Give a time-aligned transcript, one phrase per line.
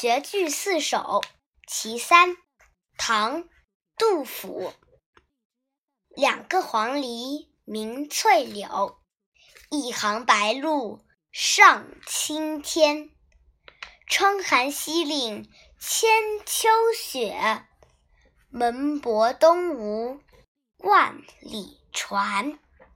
[0.00, 1.24] 绝句四首
[1.66, 2.36] 其三
[2.96, 3.48] 唐
[3.96, 4.72] 杜甫。
[6.10, 9.00] 两个黄鹂鸣翠柳
[9.70, 13.10] 一行白鹭上青天。
[14.06, 15.50] 窗含西岭
[15.80, 16.08] 千
[16.46, 17.66] 秋雪
[18.50, 20.20] 门泊东吴
[20.76, 22.60] 万里船。